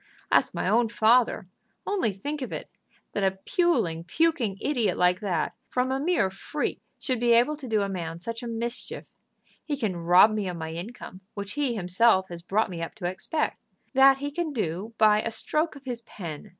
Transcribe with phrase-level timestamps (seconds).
[0.31, 1.45] "Ask my own father.
[1.85, 2.71] Only think of it,
[3.11, 7.67] that a puling, puking idiot like that, from a mere freak, should be able to
[7.67, 9.11] do a man such a mischief!
[9.63, 13.05] He can rob me of my income, which he himself has brought me up to
[13.05, 13.61] expect.
[13.93, 16.49] That he can do by a stroke of his pen.